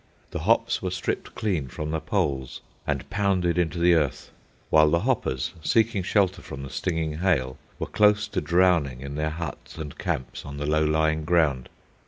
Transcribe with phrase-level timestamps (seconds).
[0.31, 4.31] The hops were stripped clean from the poles and pounded into the earth,
[4.71, 9.29] while the hoppers, seeking shelter from the stinging hail, were close to drowning in their
[9.29, 11.69] huts and camps on the low lying ground.